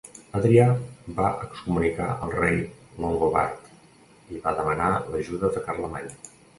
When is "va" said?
1.19-1.27, 4.49-4.59